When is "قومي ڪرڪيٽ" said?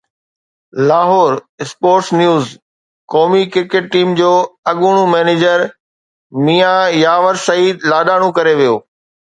3.15-3.91